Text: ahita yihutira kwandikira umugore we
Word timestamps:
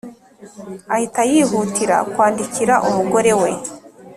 ahita 0.93 1.21
yihutira 1.31 1.97
kwandikira 2.11 2.75
umugore 2.87 3.31
we 3.41 3.51